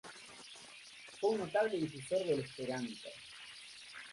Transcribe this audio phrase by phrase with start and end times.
[1.19, 3.07] Fue un notable difusor del esperanto.